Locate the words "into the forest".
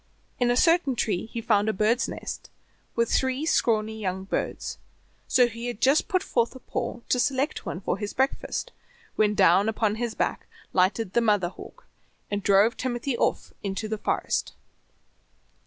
13.61-14.53